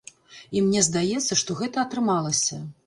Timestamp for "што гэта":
1.43-1.85